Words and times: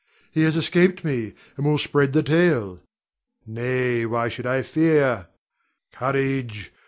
He 0.31 0.41
has 0.45 0.57
escaped 0.57 1.03
me, 1.05 1.35
and 1.55 1.63
will 1.67 1.77
spread 1.77 2.11
the 2.11 2.23
tale. 2.23 2.79
Nay, 3.45 4.03
why 4.07 4.29
should 4.29 4.47
I 4.47 4.63
fear? 4.63 5.27
Courage! 5.91 6.73